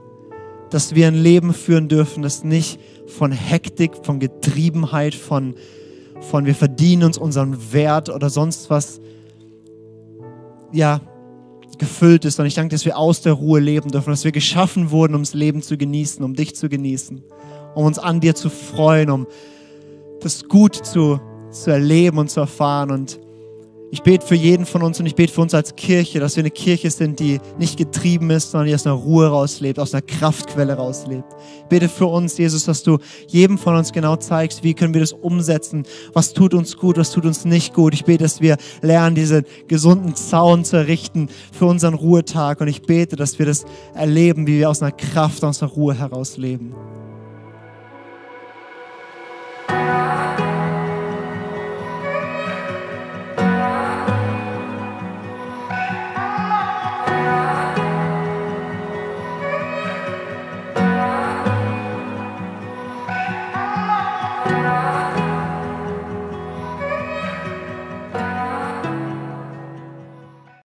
[0.70, 5.56] dass wir ein Leben führen dürfen, das nicht von Hektik, von Getriebenheit, von,
[6.20, 9.02] von wir verdienen uns unseren Wert oder sonst was,
[10.72, 11.02] ja,
[11.82, 12.40] gefüllt ist.
[12.40, 15.24] Und ich danke, dass wir aus der Ruhe leben dürfen, dass wir geschaffen wurden, um
[15.24, 17.24] das Leben zu genießen, um dich zu genießen,
[17.74, 19.28] um uns an dir zu freuen, um
[20.22, 22.92] das Gut zu, zu erleben und zu erfahren.
[22.92, 23.20] Und
[23.94, 26.44] ich bete für jeden von uns und ich bete für uns als Kirche, dass wir
[26.44, 30.02] eine Kirche sind, die nicht getrieben ist, sondern die aus einer Ruhe rauslebt, aus einer
[30.02, 31.26] Kraftquelle rauslebt.
[31.58, 35.02] Ich bete für uns, Jesus, dass du jedem von uns genau zeigst, wie können wir
[35.02, 37.94] das umsetzen, was tut uns gut, was tut uns nicht gut.
[37.94, 42.84] Ich bete, dass wir lernen, diesen gesunden Zaun zu errichten für unseren Ruhetag und ich
[42.84, 46.74] bete, dass wir das erleben, wie wir aus einer Kraft, aus einer Ruhe heraus leben.